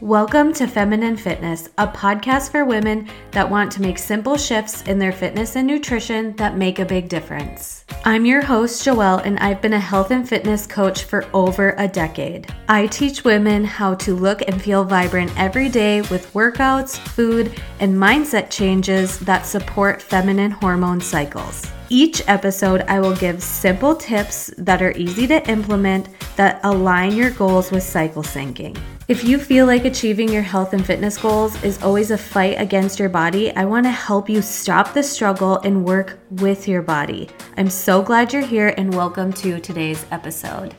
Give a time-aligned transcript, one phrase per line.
[0.00, 4.98] Welcome to Feminine Fitness, a podcast for women that want to make simple shifts in
[4.98, 7.84] their fitness and nutrition that make a big difference.
[8.06, 11.86] I'm your host, Joelle, and I've been a health and fitness coach for over a
[11.86, 12.50] decade.
[12.66, 17.94] I teach women how to look and feel vibrant every day with workouts, food, and
[17.94, 21.70] mindset changes that support feminine hormone cycles.
[21.92, 27.32] Each episode, I will give simple tips that are easy to implement that align your
[27.32, 28.78] goals with cycle syncing.
[29.08, 33.00] If you feel like achieving your health and fitness goals is always a fight against
[33.00, 37.28] your body, I want to help you stop the struggle and work with your body.
[37.56, 40.76] I'm so glad you're here and welcome to today's episode.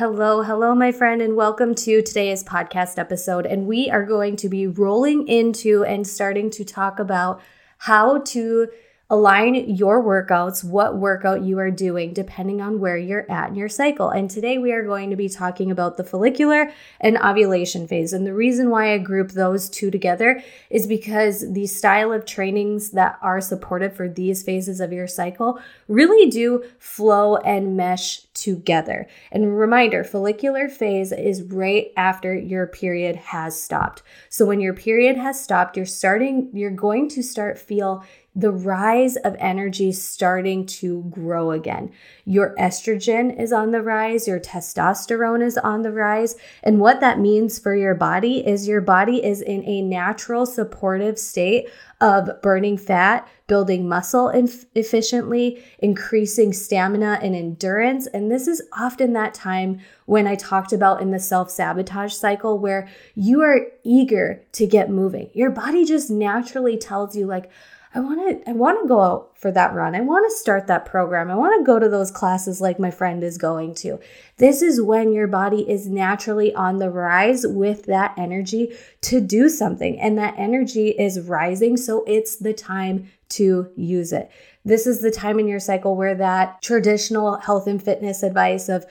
[0.00, 3.44] Hello, hello, my friend, and welcome to today's podcast episode.
[3.44, 7.42] And we are going to be rolling into and starting to talk about
[7.76, 8.68] how to
[9.10, 13.68] align your workouts, what workout you are doing, depending on where you're at in your
[13.68, 14.08] cycle.
[14.08, 18.12] And today we are going to be talking about the follicular and ovulation phase.
[18.12, 22.90] And the reason why I group those two together is because the style of trainings
[22.90, 29.08] that are supported for these phases of your cycle really do flow and mesh together.
[29.32, 34.02] And reminder follicular phase is right after your period has stopped.
[34.28, 39.16] So when your period has stopped, you're starting, you're going to start feel the rise
[39.16, 41.92] of energy starting to grow again.
[42.24, 46.36] Your estrogen is on the rise, your testosterone is on the rise.
[46.62, 51.18] And what that means for your body is your body is in a natural supportive
[51.18, 51.68] state
[52.00, 58.06] of burning fat, building muscle inf- efficiently, increasing stamina and endurance.
[58.06, 62.60] And this is often that time when I talked about in the self sabotage cycle
[62.60, 65.30] where you are eager to get moving.
[65.34, 67.50] Your body just naturally tells you, like,
[67.92, 69.96] I want to I want to go out for that run.
[69.96, 71.28] I want to start that program.
[71.28, 73.98] I want to go to those classes like my friend is going to.
[74.36, 79.48] This is when your body is naturally on the rise with that energy to do
[79.48, 84.30] something and that energy is rising, so it's the time to use it.
[84.64, 88.84] This is the time in your cycle where that traditional health and fitness advice of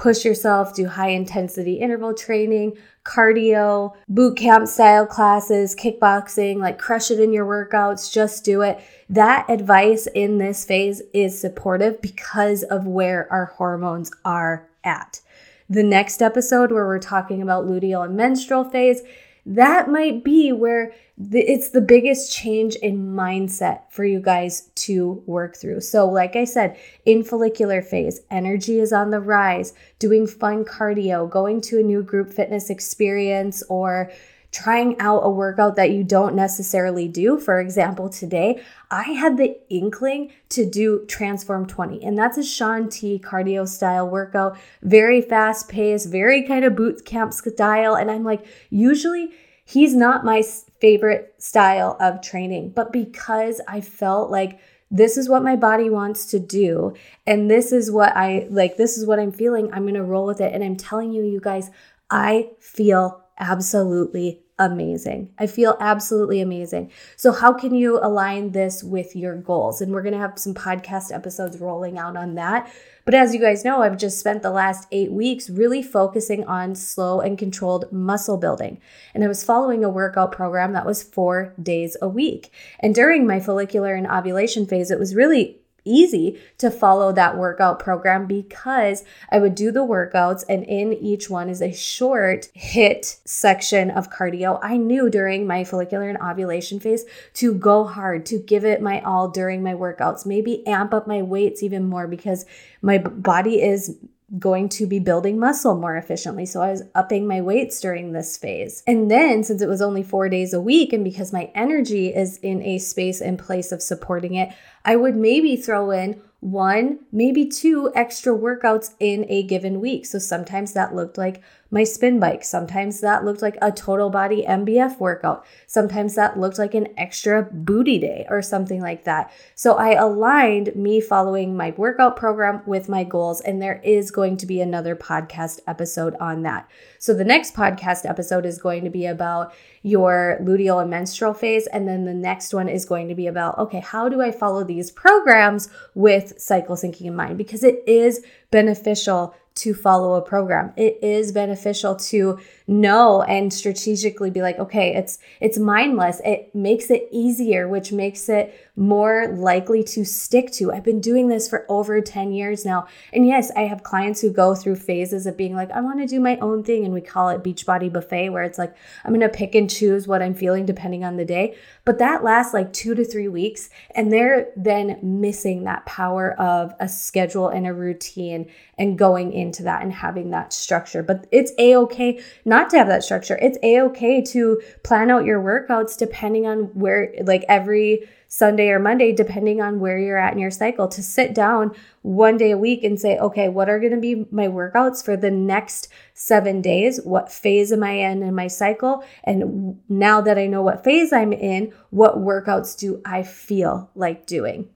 [0.00, 7.10] push yourself, do high intensity interval training, cardio, boot camp style classes, kickboxing, like crush
[7.10, 8.80] it in your workouts, just do it.
[9.10, 15.20] That advice in this phase is supportive because of where our hormones are at.
[15.68, 19.02] The next episode, where we're talking about luteal and menstrual phase,
[19.46, 25.22] that might be where the, it's the biggest change in mindset for you guys to
[25.26, 25.80] work through.
[25.80, 31.28] So, like I said, in follicular phase, energy is on the rise, doing fun cardio,
[31.28, 34.10] going to a new group fitness experience, or
[34.52, 37.38] trying out a workout that you don't necessarily do.
[37.38, 42.88] For example, today I had the inkling to do Transform 20, and that's a Shaun
[42.88, 47.94] T cardio style workout, very fast paced, very kind of boot camp style.
[47.94, 49.30] And I'm like, usually
[49.64, 50.42] he's not my
[50.80, 54.58] favorite style of training, but because I felt like
[54.90, 56.92] this is what my body wants to do
[57.24, 60.26] and this is what I like this is what I'm feeling, I'm going to roll
[60.26, 61.70] with it and I'm telling you you guys,
[62.10, 65.32] I feel absolutely amazing.
[65.38, 66.92] I feel absolutely amazing.
[67.16, 69.80] So, how can you align this with your goals?
[69.80, 72.70] And we're going to have some podcast episodes rolling out on that.
[73.06, 76.74] But as you guys know, I've just spent the last eight weeks really focusing on
[76.74, 78.80] slow and controlled muscle building.
[79.14, 82.52] And I was following a workout program that was four days a week.
[82.78, 87.78] And during my follicular and ovulation phase, it was really easy to follow that workout
[87.78, 93.18] program because I would do the workouts and in each one is a short hit
[93.24, 94.58] section of cardio.
[94.62, 97.04] I knew during my follicular and ovulation phase
[97.34, 101.22] to go hard, to give it my all during my workouts, maybe amp up my
[101.22, 102.44] weights even more because
[102.82, 103.96] my body is
[104.38, 106.46] going to be building muscle more efficiently.
[106.46, 108.82] So I was upping my weights during this phase.
[108.86, 112.36] And then, since it was only four days a week, and because my energy is
[112.38, 114.54] in a space and place of supporting it,
[114.84, 120.06] I would maybe throw in one, maybe two extra workouts in a given week.
[120.06, 122.42] So sometimes that looked like my spin bike.
[122.42, 125.44] Sometimes that looked like a total body MBF workout.
[125.66, 129.30] Sometimes that looked like an extra booty day or something like that.
[129.54, 134.36] So I aligned me following my workout program with my goals, and there is going
[134.38, 136.68] to be another podcast episode on that.
[136.98, 141.66] So the next podcast episode is going to be about your luteal and menstrual phase.
[141.68, 144.64] And then the next one is going to be about, okay, how do I follow
[144.64, 147.38] these programs with cycle syncing in mind?
[147.38, 150.72] Because it is beneficial to follow a program.
[150.76, 156.20] It is beneficial to know and strategically be like, okay, it's it's mindless.
[156.24, 160.72] It makes it easier, which makes it more likely to stick to.
[160.72, 162.86] I've been doing this for over 10 years now.
[163.12, 166.06] And yes, I have clients who go through phases of being like, I want to
[166.06, 166.86] do my own thing.
[166.86, 168.74] And we call it Beachbody Buffet, where it's like,
[169.04, 171.56] I'm going to pick and choose what I'm feeling depending on the day.
[171.84, 173.68] But that lasts like two to three weeks.
[173.94, 179.62] And they're then missing that power of a schedule and a routine and going into
[179.64, 181.02] that and having that structure.
[181.02, 183.38] But it's a okay not to have that structure.
[183.42, 188.78] It's a okay to plan out your workouts depending on where, like every Sunday or
[188.78, 192.56] Monday, depending on where you're at in your cycle, to sit down one day a
[192.56, 196.62] week and say, okay, what are going to be my workouts for the next seven
[196.62, 197.00] days?
[197.02, 199.02] What phase am I in in my cycle?
[199.24, 204.26] And now that I know what phase I'm in, what workouts do I feel like
[204.26, 204.68] doing?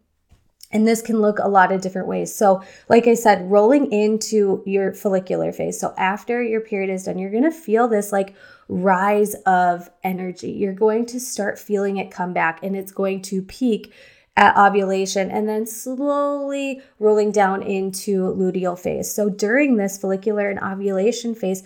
[0.72, 2.34] And this can look a lot of different ways.
[2.34, 5.78] So, like I said, rolling into your follicular phase.
[5.78, 8.34] So, after your period is done, you're going to feel this like
[8.68, 10.50] rise of energy.
[10.50, 13.92] You're going to start feeling it come back and it's going to peak
[14.36, 19.14] at ovulation and then slowly rolling down into luteal phase.
[19.14, 21.62] So, during this follicular and ovulation phase,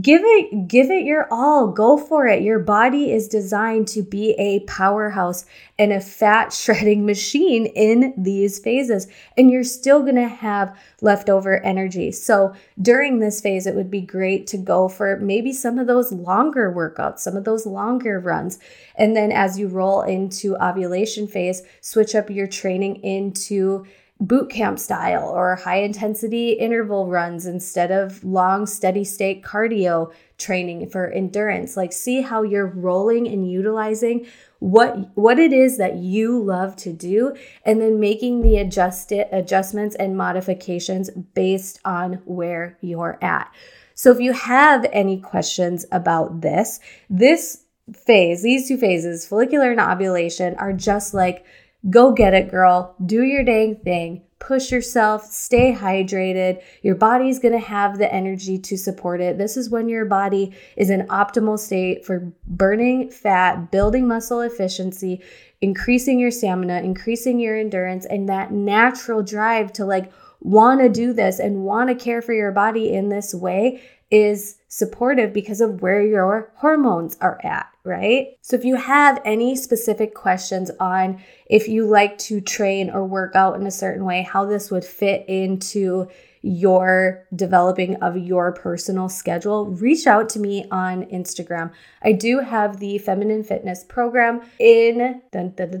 [0.00, 1.68] give it give it your all.
[1.68, 2.42] Go for it.
[2.42, 5.46] Your body is designed to be a powerhouse
[5.78, 9.06] and a fat shredding machine in these phases
[9.36, 12.10] and you're still going to have leftover energy.
[12.10, 12.52] So
[12.82, 16.72] during this phase it would be great to go for maybe some of those longer
[16.72, 18.58] workouts some of those longer runs.
[18.96, 23.86] And then as you roll into ovulation phase switch up your training into
[24.20, 30.88] boot camp style or high intensity interval runs instead of long steady state cardio training
[30.88, 31.76] for endurance.
[31.76, 34.26] Like see how you're rolling and utilizing
[34.58, 39.94] what what it is that you love to do and then making the adjusted adjustments
[39.96, 43.52] and modifications based on where you're at.
[43.94, 46.80] So if you have any questions about this
[47.10, 51.44] this phase these two phases follicular and ovulation are just like
[51.90, 52.94] Go get it, girl.
[53.04, 54.22] Do your dang thing.
[54.38, 56.60] Push yourself, stay hydrated.
[56.82, 59.38] Your body's gonna have the energy to support it.
[59.38, 65.22] This is when your body is in optimal state for burning fat, building muscle efficiency,
[65.60, 71.38] increasing your stamina, increasing your endurance, and that natural drive to like wanna do this
[71.38, 73.80] and wanna care for your body in this way
[74.10, 78.36] is supportive because of where your hormones are at, right?
[78.40, 83.34] So if you have any specific questions on if you like to train or work
[83.34, 86.08] out in a certain way, how this would fit into
[86.42, 91.72] your developing of your personal schedule, reach out to me on Instagram.
[92.02, 95.80] I do have the feminine fitness program in dun, dun,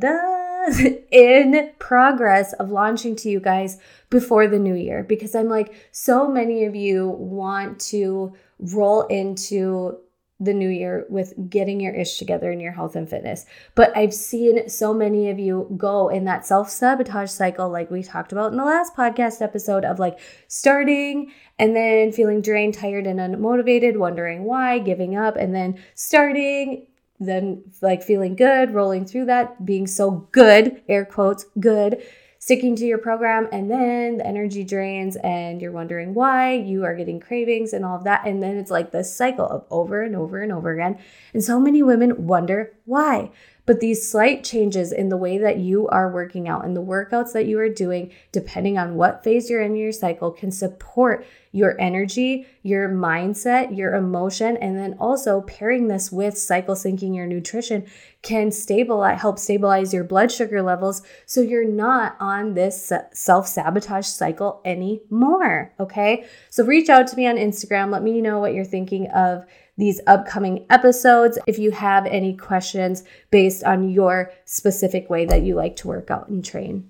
[1.10, 3.78] in progress of launching to you guys
[4.10, 9.98] before the new year because I'm like, so many of you want to roll into
[10.38, 13.46] the new year with getting your ish together in your health and fitness.
[13.74, 18.02] But I've seen so many of you go in that self sabotage cycle, like we
[18.02, 23.06] talked about in the last podcast episode, of like starting and then feeling drained, tired,
[23.06, 26.86] and unmotivated, wondering why, giving up, and then starting,
[27.18, 32.02] then like feeling good, rolling through that, being so good, air quotes, good,
[32.38, 36.94] sticking to your program, and then the energy drains and you're wondering why, you are
[36.94, 38.24] getting cravings and all of that.
[38.26, 40.98] And then it's like this cycle of over and over and over again.
[41.32, 43.32] And so many women wonder why.
[43.66, 47.32] But these slight changes in the way that you are working out and the workouts
[47.32, 51.78] that you are doing, depending on what phase you're in your cycle, can support your
[51.80, 57.84] energy, your mindset, your emotion, and then also pairing this with cycle syncing your nutrition
[58.26, 64.04] can stabilize, help stabilize your blood sugar levels so you're not on this self sabotage
[64.06, 65.72] cycle anymore.
[65.78, 66.26] Okay.
[66.50, 67.92] So reach out to me on Instagram.
[67.92, 69.46] Let me know what you're thinking of
[69.78, 75.54] these upcoming episodes if you have any questions based on your specific way that you
[75.54, 76.84] like to work out and train.